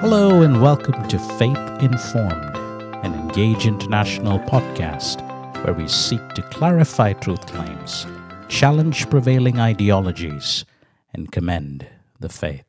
[0.00, 2.56] Hello, and welcome to Faith Informed,
[3.04, 5.20] an Engage International podcast
[5.62, 8.06] where we seek to clarify truth claims,
[8.48, 10.64] challenge prevailing ideologies,
[11.12, 11.86] and commend
[12.18, 12.64] the faith.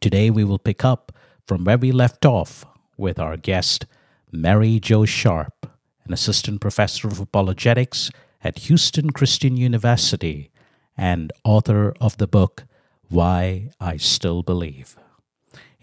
[0.00, 1.12] Today, we will pick up
[1.46, 2.64] from where we left off
[2.96, 3.86] with our guest,
[4.32, 5.70] Mary Jo Sharp,
[6.06, 8.10] an assistant professor of apologetics
[8.42, 10.50] at Houston Christian University
[10.96, 12.64] and author of the book
[13.08, 14.96] Why I Still Believe.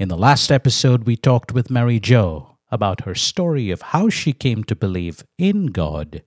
[0.02, 4.34] In the last episode, we talked with Mary Jo about her story of how she
[4.34, 6.24] came to believe in God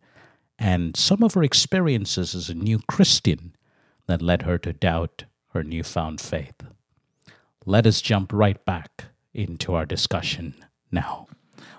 [0.56, 3.56] and some of her experiences as a new Christian
[4.06, 5.24] that led her to doubt
[5.54, 6.54] her newfound faith.
[7.66, 10.54] Let us jump right back into our discussion
[10.92, 11.26] now.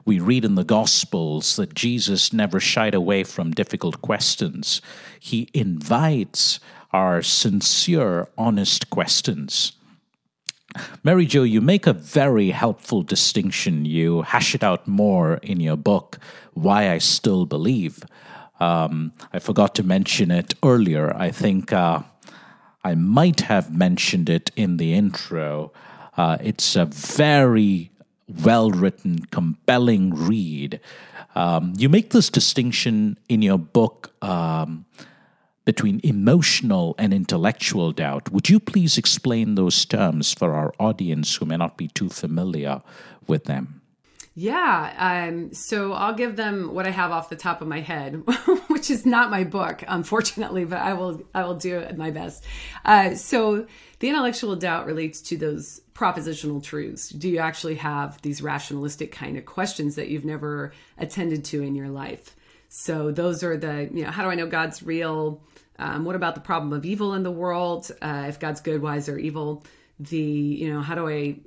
[0.04, 4.82] We read in the Gospels that Jesus never shied away from difficult questions.
[5.18, 6.60] He invites
[6.92, 9.72] our sincere, honest questions.
[11.04, 13.86] Mary Jo, you make a very helpful distinction.
[13.86, 16.20] You hash it out more in your book,
[16.54, 18.04] Why I Still Believe.
[18.60, 21.16] Um, I forgot to mention it earlier.
[21.16, 22.02] I think uh,
[22.84, 25.72] I might have mentioned it in the intro.
[26.16, 27.92] Uh, it's a very
[28.28, 30.80] well written, compelling read.
[31.36, 34.14] Um, you make this distinction in your book.
[34.24, 34.86] Um,
[35.66, 38.32] between emotional and intellectual doubt.
[38.32, 42.82] Would you please explain those terms for our audience who may not be too familiar
[43.28, 43.82] with them?
[44.38, 48.16] Yeah, um, so I'll give them what I have off the top of my head,
[48.68, 52.44] which is not my book, unfortunately, but I will I will do my best.
[52.84, 53.66] Uh, so
[54.00, 57.10] the intellectual doubt relates to those propositional truths.
[57.10, 61.74] Do you actually have these rationalistic kind of questions that you've never attended to in
[61.74, 62.36] your life?
[62.78, 65.42] So those are the you know how do I know God's real?
[65.80, 67.90] Um, what about the problem of evil in the world?
[68.02, 69.64] Uh, if God's good, why is there evil?
[69.98, 71.38] The you know how do I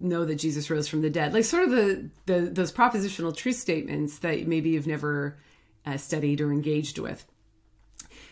[0.00, 1.32] know that Jesus rose from the dead?
[1.32, 5.38] Like sort of the, the those propositional truth statements that maybe you've never
[5.86, 7.24] uh, studied or engaged with.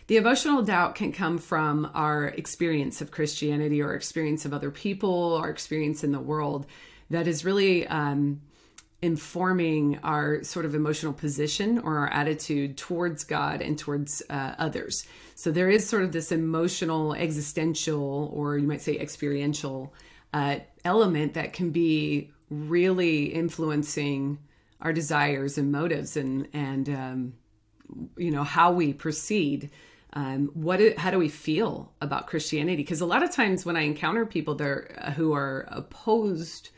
[0.09, 5.37] The emotional doubt can come from our experience of Christianity or experience of other people,
[5.37, 6.67] our experience in the world
[7.09, 8.41] that is really um,
[9.03, 15.07] informing our sort of emotional position or our attitude towards God and towards uh, others.
[15.35, 19.93] So there is sort of this emotional, existential, or you might say experiential
[20.33, 24.39] uh, element that can be really influencing
[24.81, 27.35] our desires and motives and and um,
[28.17, 29.71] you know how we proceed.
[30.15, 32.77] Um, what how do we feel about Christianity?
[32.77, 36.71] Because a lot of times when I encounter people there uh, who are opposed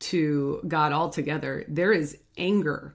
[0.00, 2.94] to God altogether, there is anger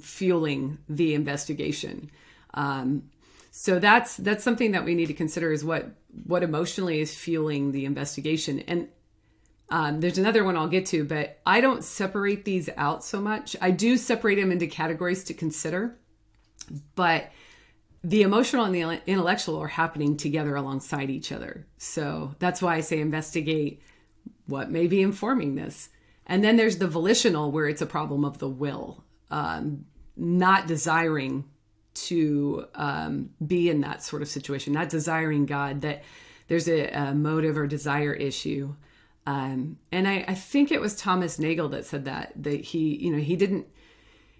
[0.00, 2.10] fueling the investigation.
[2.54, 3.10] Um,
[3.50, 5.94] so that's that's something that we need to consider is what
[6.24, 8.60] what emotionally is fueling the investigation.
[8.60, 8.88] And
[9.70, 13.56] um, there's another one I'll get to, but I don't separate these out so much.
[13.60, 15.96] I do separate them into categories to consider,
[16.94, 17.30] but
[18.04, 21.66] the emotional and the intellectual are happening together alongside each other.
[21.78, 23.82] So that's why I say investigate
[24.46, 25.88] what may be informing this.
[26.26, 31.44] And then there's the volitional, where it's a problem of the will, um, not desiring
[31.94, 36.02] to um, be in that sort of situation, not desiring God, that
[36.48, 38.74] there's a, a motive or desire issue.
[39.26, 43.12] Um, and I, I, think it was Thomas Nagel that said that, that he, you
[43.12, 43.68] know, he didn't,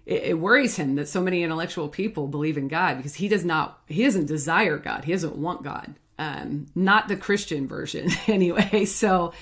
[0.05, 3.45] it, it, worries him that so many intellectual people believe in God because he does
[3.45, 5.05] not, he doesn't desire God.
[5.05, 5.95] He doesn't want God.
[6.19, 8.83] Um, not the Christian version anyway.
[8.85, 9.33] So,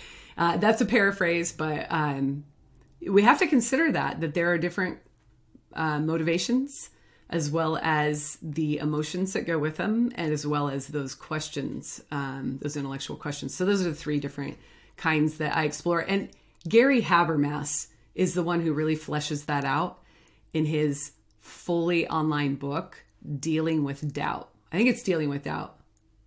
[0.41, 2.43] uh, that's a paraphrase, but um,
[3.07, 4.97] we have to consider that that there are different
[5.73, 6.89] uh, motivations
[7.29, 12.03] as well as the emotions that go with them, and as well as those questions,
[12.09, 13.53] um, those intellectual questions.
[13.53, 14.57] So those are the three different
[14.97, 15.99] kinds that I explore.
[15.99, 16.29] And
[16.67, 19.99] Gary Habermas is the one who really fleshes that out
[20.53, 23.05] in his fully online book,
[23.39, 24.49] Dealing with Doubt.
[24.73, 25.79] I think it's Dealing with Doubt.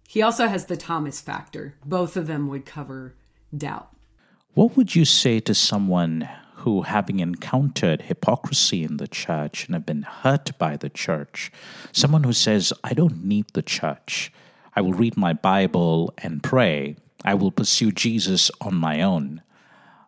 [0.08, 1.75] He also has the Thomas factor.
[1.84, 3.16] Both of them would cover
[3.55, 3.94] doubt.
[4.54, 6.28] What would you say to someone
[6.58, 11.50] who, having encountered hypocrisy in the church and have been hurt by the church,
[11.90, 14.32] someone who says, I don't need the church,
[14.76, 19.42] I will read my Bible and pray, I will pursue Jesus on my own.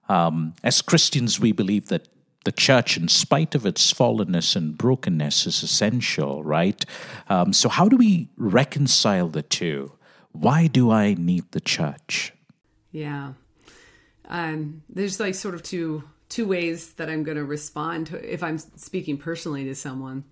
[0.08, 2.06] Um, as Christians, we believe that
[2.44, 6.84] the church, in spite of its fallenness and brokenness, is essential, right?
[7.28, 9.92] Um, so, how do we reconcile the two?
[10.30, 12.32] Why do I need the church?
[12.92, 13.32] Yeah,
[14.28, 18.42] um, there's like sort of two two ways that I'm going to respond to if
[18.42, 20.24] I'm speaking personally to someone.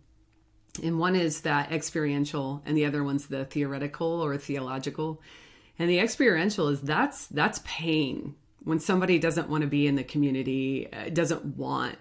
[0.83, 5.23] And one is that experiential, and the other one's the theoretical or theological.
[5.79, 8.35] And the experiential is that's that's pain.
[8.65, 11.97] when somebody doesn't want to be in the community, uh, doesn't want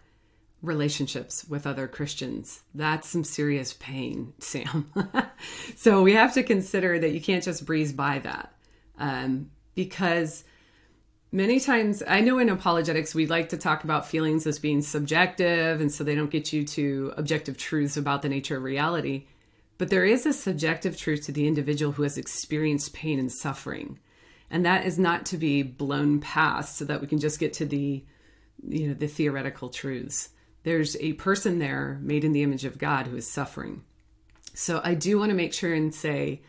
[0.62, 2.64] relationships with other Christians.
[2.74, 4.92] That's some serious pain, Sam.
[5.76, 8.54] so we have to consider that you can't just breeze by that
[8.98, 10.46] um, because
[11.34, 15.82] many times I know in apologetics we like to talk about feelings as being subjective,
[15.82, 19.26] and so they don't get you to objective truths about the nature of reality.
[19.78, 24.00] But there is a subjective truth to the individual who has experienced pain and suffering.
[24.50, 27.66] And that is not to be blown past so that we can just get to
[27.66, 28.06] the
[28.66, 30.30] you know the theoretical truths
[30.64, 33.84] there's a person there made in the image of God who is suffering.
[34.54, 36.42] So I do want to make sure and say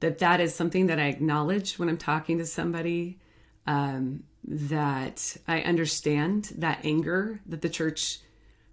[0.00, 3.18] that that is something that I acknowledge when I'm talking to somebody.
[3.66, 8.20] Um, that I understand that anger that the church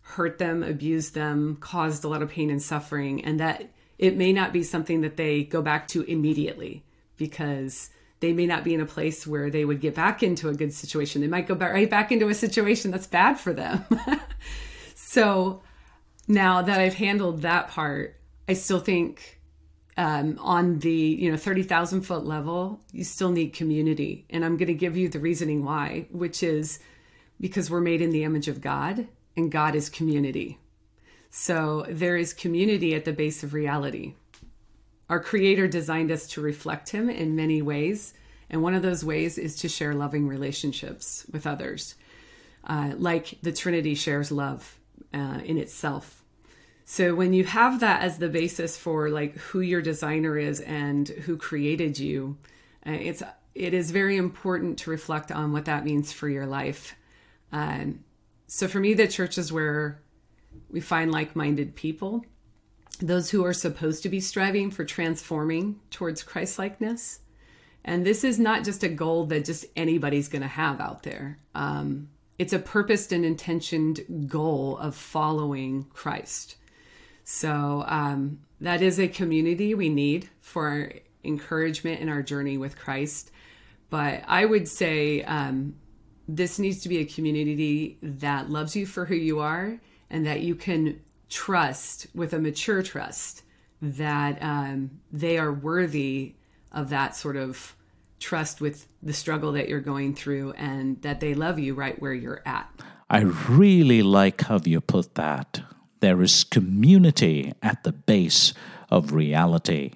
[0.01, 4.33] hurt them, abused them, caused a lot of pain and suffering, and that it may
[4.33, 6.83] not be something that they go back to immediately
[7.15, 7.89] because
[8.19, 10.73] they may not be in a place where they would get back into a good
[10.73, 11.21] situation.
[11.21, 13.85] They might go back right back into a situation that's bad for them.
[15.11, 15.61] So
[16.29, 18.15] now that I've handled that part,
[18.47, 19.40] I still think
[19.97, 24.25] um, on the you know 30,000 foot level, you still need community.
[24.29, 26.79] And I'm going to give you the reasoning why, which is
[27.39, 30.59] because we're made in the image of God and God is community.
[31.29, 34.13] So there is community at the base of reality.
[35.09, 38.13] Our Creator designed us to reflect Him in many ways.
[38.49, 41.95] And one of those ways is to share loving relationships with others.
[42.63, 44.77] Uh, like the Trinity shares love
[45.13, 46.20] uh, in itself.
[46.85, 51.07] So when you have that as the basis for like who your designer is and
[51.07, 52.37] who created you,
[52.85, 53.23] uh, it's
[53.53, 56.95] it is very important to reflect on what that means for your life.
[57.51, 58.03] Um,
[58.47, 60.01] so for me, the church is where
[60.69, 62.25] we find like-minded people,
[62.99, 67.19] those who are supposed to be striving for transforming towards Christ-likeness.
[67.83, 71.37] And this is not just a goal that just anybody's going to have out there.
[71.55, 76.55] Um, it's a purposed and intentioned goal of following Christ.
[77.33, 80.91] So um, that is a community we need for
[81.23, 83.31] encouragement in our journey with Christ.
[83.89, 85.75] But I would say um,
[86.27, 89.79] this needs to be a community that loves you for who you are
[90.09, 90.99] and that you can
[91.29, 93.43] trust with a mature trust
[93.81, 96.35] that um, they are worthy
[96.73, 97.77] of that sort of
[98.19, 102.13] trust with the struggle that you're going through and that they love you right where
[102.13, 102.69] you're at.
[103.09, 105.61] I really like how you put that.
[106.01, 108.53] There is community at the base
[108.89, 109.93] of reality.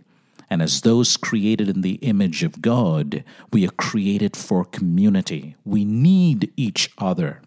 [0.50, 5.56] And as those created in the image of God, we are created for community.
[5.66, 7.42] We need each other.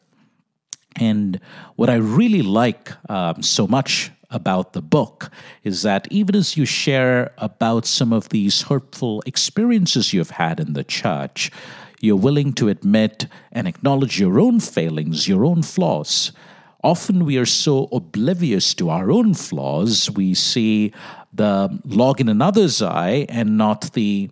[0.96, 1.40] And
[1.76, 5.30] what I really like um, so much about the book
[5.64, 10.72] is that even as you share about some of these hurtful experiences you've had in
[10.72, 11.50] the church,
[12.00, 16.32] you're willing to admit and acknowledge your own failings, your own flaws.
[16.84, 20.92] Often we are so oblivious to our own flaws, we see
[21.32, 24.30] the log in another's eye and not the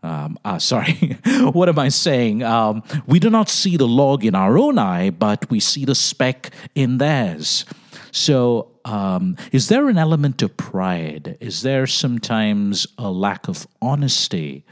[0.00, 0.92] um, uh, sorry,
[1.52, 2.44] what am I saying?
[2.44, 5.96] Um, we do not see the log in our own eye, but we see the
[5.96, 7.64] speck in theirs.
[8.12, 11.36] So, um, is there an element of pride?
[11.40, 14.64] Is there sometimes a lack of honesty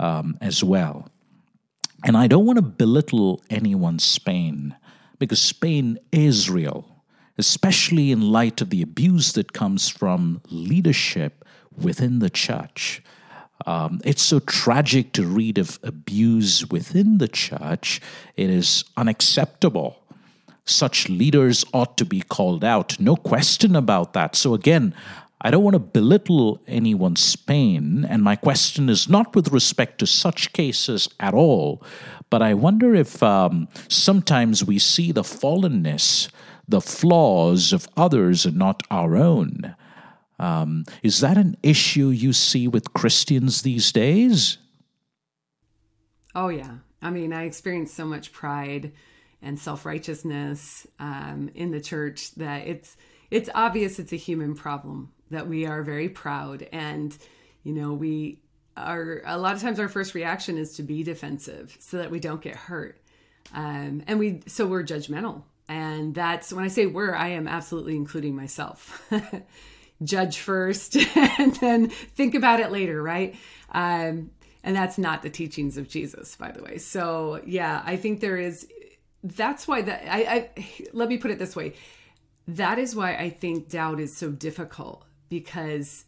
[0.00, 1.08] um, as well?
[2.04, 4.74] And I don't want to belittle anyone's pain
[5.18, 7.02] because Spain is real,
[7.38, 11.44] especially in light of the abuse that comes from leadership
[11.76, 13.02] within the church.
[13.66, 18.00] Um, it's so tragic to read of abuse within the church.
[18.36, 20.04] It is unacceptable
[20.64, 22.98] such leaders ought to be called out.
[22.98, 24.34] No question about that.
[24.34, 24.94] So, again,
[25.44, 30.06] I don't want to belittle anyone's pain, and my question is not with respect to
[30.06, 31.82] such cases at all,
[32.30, 36.30] but I wonder if um, sometimes we see the fallenness,
[36.66, 39.76] the flaws of others and not our own.
[40.38, 44.56] Um, is that an issue you see with Christians these days?
[46.34, 46.76] Oh, yeah.
[47.02, 48.92] I mean, I experience so much pride
[49.42, 52.96] and self-righteousness um, in the church that it's
[53.30, 56.66] it's obvious it's a human problem that we are very proud.
[56.72, 57.16] And
[57.62, 58.40] you know we
[58.76, 62.20] are a lot of times our first reaction is to be defensive so that we
[62.20, 63.00] don't get hurt.
[63.52, 65.42] Um, and we so we're judgmental.
[65.68, 69.10] And that's when i say we're i am absolutely including myself.
[70.02, 73.36] Judge first and then think about it later right?
[73.72, 74.30] Um,
[74.62, 76.78] and that's not the teachings of jesus by the way.
[76.78, 78.66] So yeah i think there is
[79.22, 81.74] that's why that I, I let me put it this way.
[82.48, 86.04] That is why i think doubt is so difficult because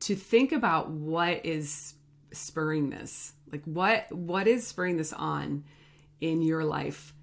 [0.00, 1.94] to think about what is
[2.32, 5.64] spurring this like what what is spurring this on
[6.20, 7.14] in your life,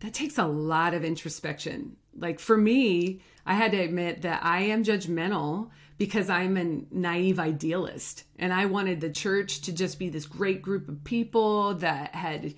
[0.00, 1.96] that takes a lot of introspection.
[2.16, 7.38] Like for me, I had to admit that I am judgmental because I'm a naive
[7.38, 12.14] idealist and I wanted the church to just be this great group of people that
[12.14, 12.54] had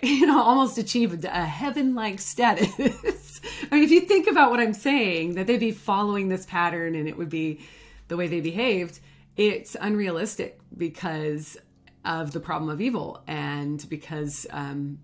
[0.20, 2.70] you know almost achieved a heaven like status.
[3.70, 6.94] I mean if you think about what I'm saying that they'd be following this pattern
[6.94, 7.60] and it would be
[8.08, 9.00] the way they behaved,
[9.36, 11.56] it's unrealistic because
[12.04, 14.98] of the problem of evil and because um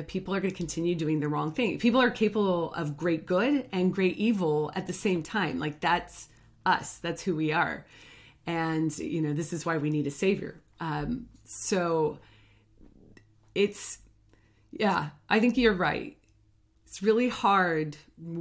[0.00, 1.78] people are going to continue doing the wrong thing.
[1.78, 5.58] People are capable of great good and great evil at the same time.
[5.58, 6.28] Like that's
[6.64, 6.96] us.
[6.96, 7.84] That's who we are.
[8.46, 10.60] And, you know, this is why we need a savior.
[10.80, 12.18] Um, so
[13.54, 13.98] it's,
[14.72, 16.16] yeah, I think you're right.
[16.86, 17.96] It's really hard,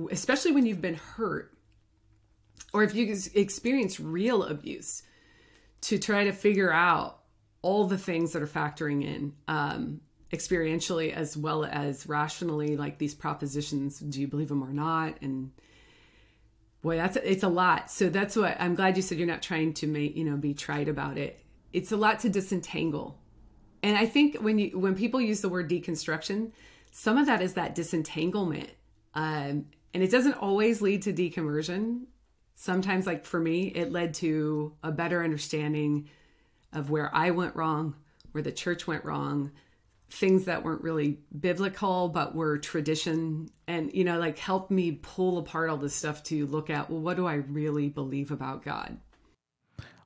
[0.09, 1.53] especially when you've been hurt
[2.73, 5.03] or if you experience real abuse,
[5.81, 7.19] to try to figure out
[7.61, 13.13] all the things that are factoring in um, experientially as well as rationally, like these
[13.13, 15.17] propositions do you believe them or not?
[15.21, 15.51] And
[16.81, 19.73] boy that's it's a lot so that's what i'm glad you said you're not trying
[19.73, 21.39] to make you know be trite about it
[21.73, 23.17] it's a lot to disentangle
[23.83, 26.51] and i think when you when people use the word deconstruction
[26.91, 28.69] some of that is that disentanglement
[29.13, 32.03] um, and it doesn't always lead to deconversion.
[32.55, 36.09] Sometimes like for me it led to a better understanding
[36.73, 37.95] of where i went wrong
[38.31, 39.51] where the church went wrong
[40.09, 45.37] things that weren't really biblical but were tradition and you know like helped me pull
[45.37, 48.97] apart all this stuff to look at well what do i really believe about god?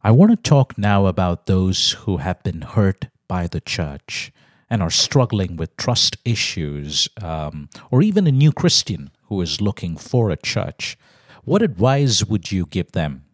[0.03, 4.31] I want to talk now about those who have been hurt by the church
[4.69, 9.97] and are struggling with trust issues um, or even a new christian who is looking
[9.97, 10.97] for a church
[11.43, 13.25] what advice would you give them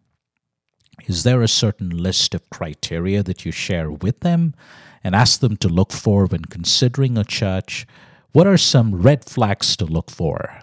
[1.06, 4.54] is there a certain list of criteria that you share with them
[5.02, 7.86] and ask them to look for when considering a church?
[8.32, 10.60] What are some red flags to look for?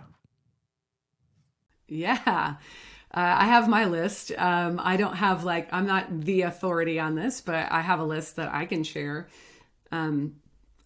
[1.88, 2.56] Yeah.
[3.12, 4.32] Uh, I have my list.
[4.38, 8.04] Um, I don't have like, I'm not the authority on this, but I have a
[8.04, 9.28] list that I can share.
[9.92, 10.36] Um,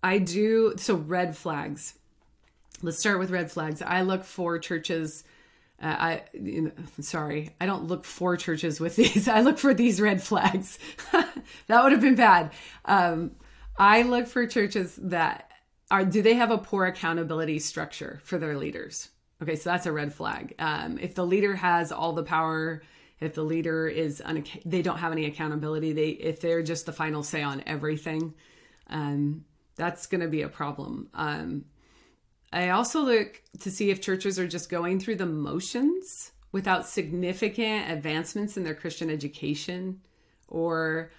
[0.01, 1.95] I do, so red flags.
[2.81, 3.81] Let's start with red flags.
[3.81, 5.23] I look for churches.
[5.81, 9.27] Uh, I you know, sorry, I don't look for churches with these.
[9.27, 10.79] I look for these red flags.
[11.11, 12.51] that would have been bad.
[12.85, 13.31] Um,
[13.77, 15.49] I look for churches that
[15.89, 19.09] are do they have a poor accountability structure for their leaders?
[19.43, 20.55] Okay, so that's a red flag.
[20.57, 22.81] Um, if the leader has all the power,
[23.19, 26.93] if the leader is un- they don't have any accountability, they if they're just the
[26.93, 28.33] final say on everything,
[28.87, 29.43] um,
[29.75, 31.09] that's going to be a problem.
[31.13, 31.65] Um,
[32.53, 37.91] I also look to see if churches are just going through the motions without significant
[37.91, 39.99] advancements in their Christian education
[40.47, 41.11] or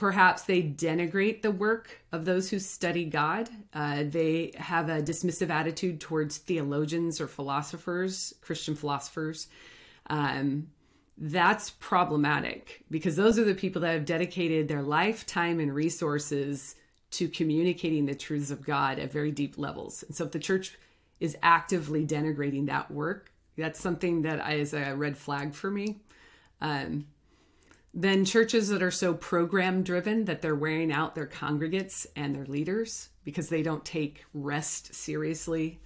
[0.00, 3.50] Perhaps they denigrate the work of those who study God.
[3.74, 9.48] Uh, they have a dismissive attitude towards theologians or philosophers, Christian philosophers.
[10.06, 10.68] Um,
[11.18, 16.76] that's problematic because those are the people that have dedicated their lifetime and resources
[17.10, 20.02] to communicating the truths of God at very deep levels.
[20.04, 20.78] And so if the church
[21.20, 26.00] is actively denigrating that work, that's something that is a red flag for me.
[26.62, 27.04] Um,
[27.92, 32.46] then churches that are so program driven that they're wearing out their congregates and their
[32.46, 35.80] leaders because they don't take rest seriously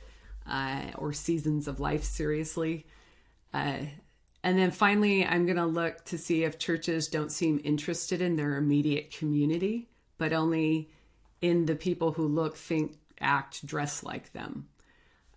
[0.46, 2.86] uh, or seasons of life seriously.
[3.54, 3.78] Uh,
[4.42, 8.36] and then finally, I'm going to look to see if churches don't seem interested in
[8.36, 10.90] their immediate community, but only
[11.40, 14.68] in the people who look, think, act, dress like them.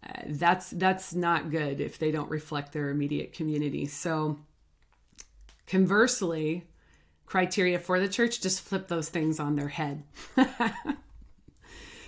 [0.05, 3.85] Uh, that's that's not good if they don't reflect their immediate community.
[3.85, 4.37] So
[5.67, 6.65] Conversely,
[7.25, 10.03] criteria for the church just flip those things on their head.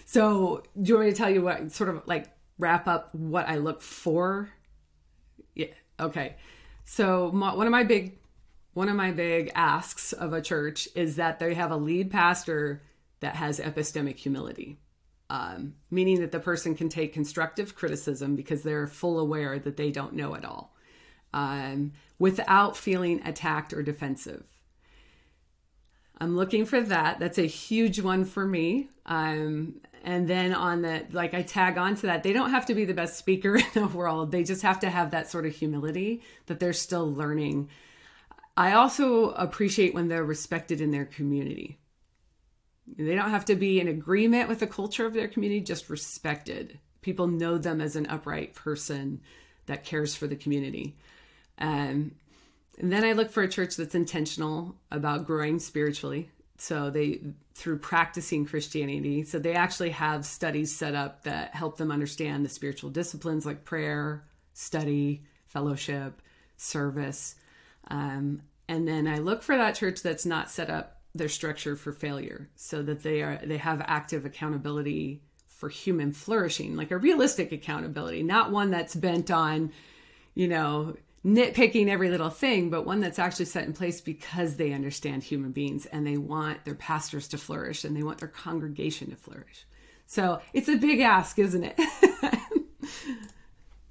[0.05, 3.47] so, do you want me to tell you what sort of like wrap up what
[3.47, 4.49] I look for?
[5.55, 5.67] Yeah.
[5.99, 6.35] Okay.
[6.85, 8.17] So, my, one of my big
[8.73, 12.81] one of my big asks of a church is that they have a lead pastor
[13.19, 14.79] that has epistemic humility.
[15.29, 19.91] Um, meaning that the person can take constructive criticism because they're full aware that they
[19.91, 20.73] don't know it all
[21.33, 24.43] um, without feeling attacked or defensive.
[26.21, 27.19] I'm looking for that.
[27.19, 28.89] That's a huge one for me.
[29.05, 32.23] Um, and then on the like, I tag on to that.
[32.23, 34.31] They don't have to be the best speaker in the world.
[34.31, 37.69] They just have to have that sort of humility that they're still learning.
[38.57, 41.79] I also appreciate when they're respected in their community.
[42.97, 46.79] They don't have to be in agreement with the culture of their community, just respected.
[47.01, 49.21] People know them as an upright person
[49.67, 50.97] that cares for the community.
[51.59, 52.11] Um,
[52.79, 57.21] and then I look for a church that's intentional about growing spiritually, So they
[57.53, 59.23] through practicing Christianity.
[59.23, 63.65] So they actually have studies set up that help them understand the spiritual disciplines like
[63.65, 64.23] prayer,
[64.53, 66.21] study, fellowship,
[66.55, 67.35] service.
[67.89, 71.91] Um, and then I look for that church that's not set up their structure for
[71.91, 77.51] failure so that they are they have active accountability for human flourishing, like a realistic
[77.51, 79.73] accountability, not one that's bent on,
[80.33, 80.95] you know,
[81.25, 85.51] nitpicking every little thing, but one that's actually set in place because they understand human
[85.51, 89.65] beings and they want their pastors to flourish and they want their congregation to flourish.
[90.05, 91.79] So it's a big ask, isn't it?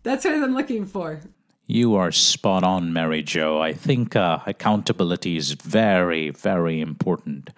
[0.03, 1.21] that's what I'm looking for.
[1.67, 3.61] You are spot on, Mary Jo.
[3.61, 7.51] I think uh, accountability is very, very important.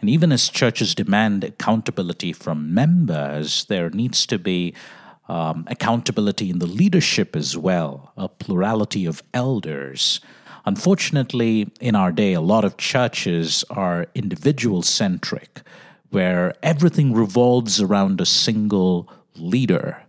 [0.00, 4.74] And even as churches demand accountability from members, there needs to be
[5.30, 10.20] um, accountability in the leadership as well, a plurality of elders.
[10.64, 15.62] Unfortunately, in our day, a lot of churches are individual centric,
[16.10, 20.02] where everything revolves around a single leader.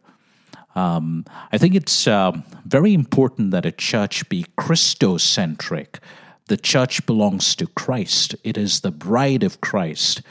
[0.74, 2.32] Um, I think it's uh,
[2.66, 6.00] very important that a church be Christocentric.
[6.48, 10.24] The church belongs to Christ, it is the bride of Christ.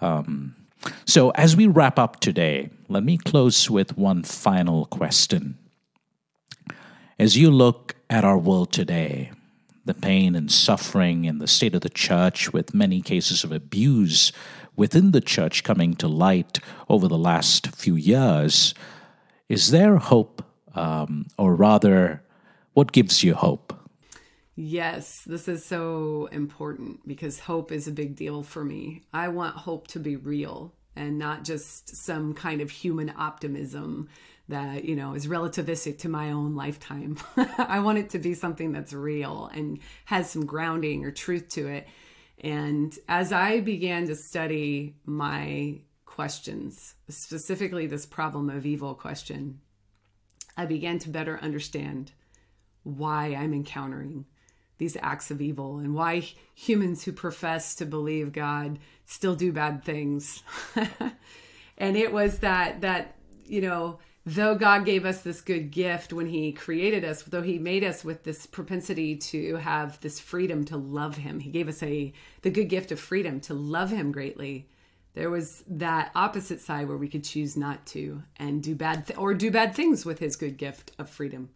[0.00, 0.56] Um,
[1.04, 5.56] so, as we wrap up today, let me close with one final question.
[7.18, 9.32] As you look at our world today,
[9.86, 14.30] the pain and suffering in the state of the church, with many cases of abuse
[14.76, 16.58] within the church coming to light
[16.90, 18.74] over the last few years,
[19.48, 20.44] is there hope,
[20.74, 22.22] um, or rather,
[22.74, 23.72] what gives you hope?
[24.54, 29.02] Yes, this is so important because hope is a big deal for me.
[29.14, 34.08] I want hope to be real and not just some kind of human optimism
[34.48, 37.16] that, you know, is relativistic to my own lifetime.
[37.36, 41.68] I want it to be something that's real and has some grounding or truth to
[41.68, 41.86] it.
[42.40, 49.60] And as I began to study my questions, specifically this problem of evil question,
[50.56, 52.12] I began to better understand
[52.82, 54.26] why I'm encountering
[54.82, 59.84] these acts of evil and why humans who profess to believe God still do bad
[59.84, 60.42] things.
[61.78, 63.14] and it was that that
[63.46, 67.60] you know, though God gave us this good gift when he created us, though he
[67.60, 71.38] made us with this propensity to have this freedom to love him.
[71.38, 74.68] He gave us a the good gift of freedom to love him greatly.
[75.14, 79.18] There was that opposite side where we could choose not to and do bad th-
[79.18, 81.50] or do bad things with his good gift of freedom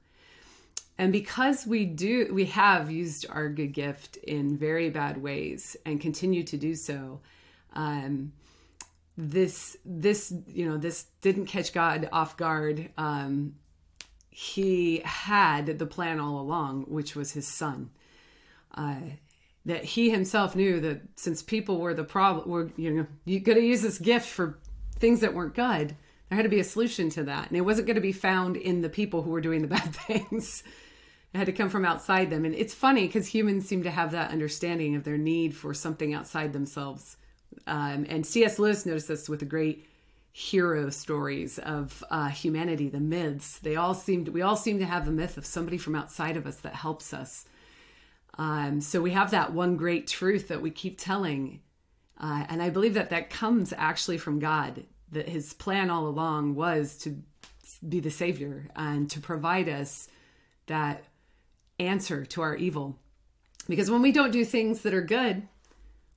[0.98, 6.00] and because we do we have used our good gift in very bad ways and
[6.00, 7.20] continue to do so
[7.74, 8.32] um,
[9.16, 12.90] this this you know this didn't catch god off guard.
[12.98, 13.54] Um,
[14.30, 17.90] he had the plan all along which was his son.
[18.74, 18.96] Uh,
[19.64, 23.54] that he himself knew that since people were the problem were you know you got
[23.54, 24.58] to use this gift for
[24.98, 25.96] things that weren't good.
[26.28, 27.48] There had to be a solution to that.
[27.48, 29.94] And it wasn't going to be found in the people who were doing the bad
[29.94, 30.62] things
[31.36, 32.44] it had to come from outside them.
[32.44, 36.14] And it's funny because humans seem to have that understanding of their need for something
[36.14, 37.16] outside themselves.
[37.66, 38.58] Um, and C.S.
[38.58, 39.86] Lewis noticed this with the great
[40.32, 43.58] hero stories of uh, humanity, the myths.
[43.58, 46.36] They all seem to, we all seem to have a myth of somebody from outside
[46.36, 47.44] of us that helps us.
[48.38, 51.60] Um, so we have that one great truth that we keep telling.
[52.18, 56.54] Uh, and I believe that that comes actually from God, that his plan all along
[56.54, 57.16] was to
[57.86, 60.08] be the savior and to provide us
[60.66, 61.04] that
[61.78, 62.98] answer to our evil.
[63.68, 65.48] Because when we don't do things that are good,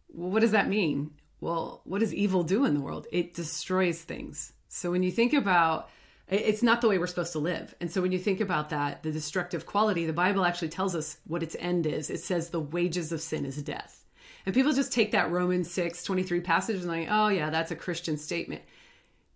[0.08, 1.12] what does that mean?
[1.42, 3.08] Well, what does evil do in the world?
[3.12, 4.54] It destroys things.
[4.68, 5.90] So when you think about
[6.30, 7.74] it's not the way we're supposed to live.
[7.82, 11.18] And so when you think about that, the destructive quality, the Bible actually tells us
[11.26, 12.12] what its end is.
[12.12, 14.06] It says the wages of sin is death.
[14.46, 17.76] And people just take that Romans 6 23 passage and like, oh, yeah, that's a
[17.76, 18.62] Christian statement.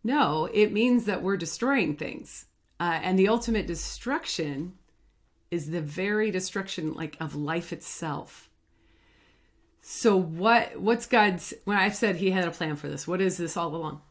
[0.03, 2.45] No, it means that we're destroying things.
[2.79, 4.73] Uh, and the ultimate destruction
[5.54, 8.50] is the very destruction like of life itself.
[9.82, 13.38] So what what's god's when i've said he had a plan for this what is
[13.38, 14.02] this all along?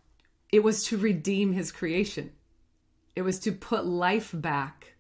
[0.53, 2.31] It was to redeem his creation.
[3.17, 4.95] It was to put life back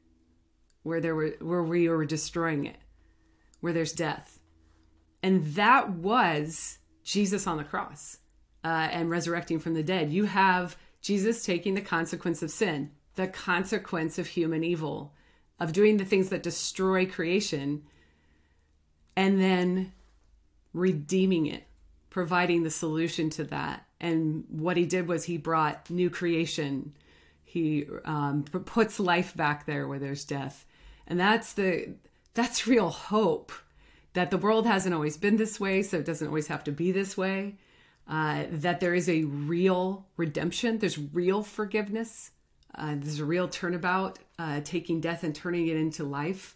[0.83, 2.79] where there were where we were destroying it
[3.61, 4.41] where there's death.
[5.23, 8.19] And that was jesus on the cross
[8.65, 10.13] uh, and resurrecting from the dead.
[10.13, 15.15] You have jesus taking the consequence of sin the consequence of human evil
[15.61, 17.83] of doing the things that destroy creation
[19.17, 19.93] and then
[20.73, 21.65] redeeming it,
[22.11, 23.87] providing the solution to that.
[24.01, 26.95] And what he did was he brought new creation.
[27.45, 30.65] He um, puts life back there where there's death,
[31.07, 31.95] and that's the
[32.35, 33.53] that's real hope.
[34.15, 36.93] that the world hasn't always been this way, so it doesn't always have to be
[36.93, 37.57] this way.
[38.09, 42.33] Uh, that there is a real redemption, there's real forgiveness,
[42.75, 46.55] uh, there's a real turnabout, uh, taking death and turning it into life.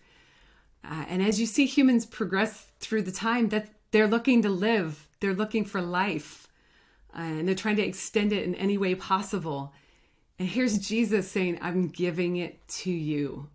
[0.85, 5.09] Uh, and as you see humans progress through the time, that they're looking to live,
[5.21, 6.49] they're looking for life,
[7.17, 9.73] uh, and they're trying to extend it in any way possible.
[10.39, 13.49] And here's Jesus saying, I'm giving it to you.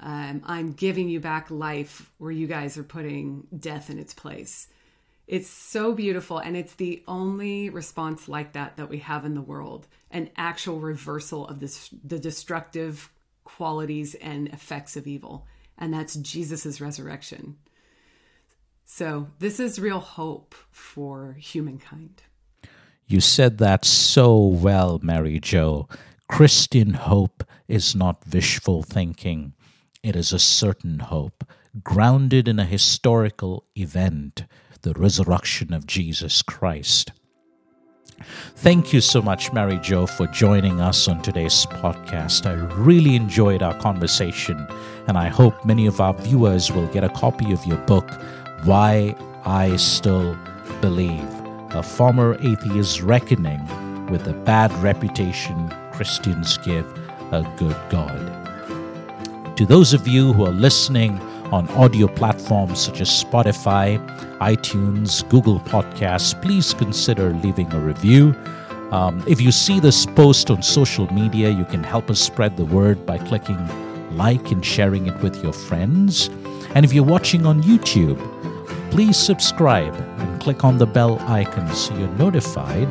[0.00, 4.68] Um, I'm giving you back life where you guys are putting death in its place.
[5.30, 6.38] It's so beautiful.
[6.38, 10.80] And it's the only response like that that we have in the world an actual
[10.80, 13.12] reversal of this, the destructive
[13.44, 15.46] qualities and effects of evil.
[15.78, 17.58] And that's Jesus' resurrection.
[18.84, 22.24] So, this is real hope for humankind.
[23.06, 25.88] You said that so well, Mary Jo.
[26.28, 29.52] Christian hope is not wishful thinking.
[30.02, 31.44] It is a certain hope,
[31.84, 34.44] grounded in a historical event,
[34.82, 37.12] the resurrection of Jesus Christ.
[38.56, 42.46] Thank you so much, Mary Jo, for joining us on today's podcast.
[42.46, 44.66] I really enjoyed our conversation,
[45.06, 48.10] and I hope many of our viewers will get a copy of your book,
[48.64, 49.14] Why
[49.44, 50.36] I Still
[50.80, 51.28] Believe
[51.70, 53.64] A Former Atheist's Reckoning
[54.10, 56.86] with the Bad Reputation Christians Give
[57.32, 59.56] a Good God.
[59.56, 61.20] To those of you who are listening
[61.52, 63.98] on audio platforms such as Spotify,
[64.38, 68.34] iTunes, Google Podcasts, please consider leaving a review.
[68.92, 72.64] Um, if you see this post on social media, you can help us spread the
[72.64, 73.58] word by clicking
[74.16, 76.28] like and sharing it with your friends.
[76.74, 78.18] And if you're watching on YouTube,
[78.90, 82.88] please subscribe and click on the bell icon so you're notified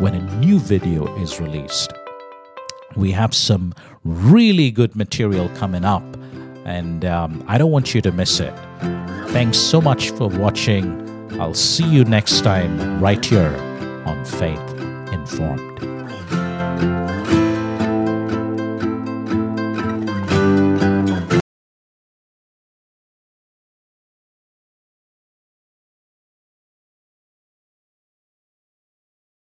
[0.00, 1.92] when a new video is released.
[2.96, 6.02] We have some really good material coming up,
[6.64, 8.54] and um, I don't want you to miss it.
[9.28, 11.00] Thanks so much for watching.
[11.40, 13.54] I'll see you next time right here
[14.06, 14.60] on Faith
[15.12, 15.91] Informed.